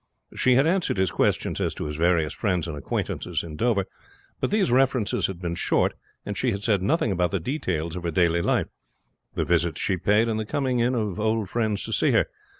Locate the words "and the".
10.27-10.45